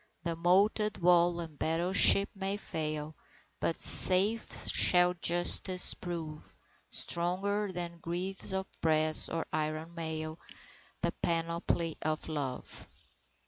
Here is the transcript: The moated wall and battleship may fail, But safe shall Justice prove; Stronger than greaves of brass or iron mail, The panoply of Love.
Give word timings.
The 0.23 0.35
moated 0.35 0.97
wall 0.97 1.39
and 1.39 1.59
battleship 1.59 2.29
may 2.35 2.57
fail, 2.57 3.13
But 3.59 3.75
safe 3.75 4.51
shall 4.51 5.13
Justice 5.13 5.93
prove; 5.93 6.55
Stronger 6.89 7.71
than 7.71 7.99
greaves 7.99 8.51
of 8.51 8.65
brass 8.81 9.29
or 9.29 9.45
iron 9.53 9.93
mail, 9.93 10.39
The 11.03 11.11
panoply 11.21 11.99
of 12.01 12.27
Love. 12.29 12.87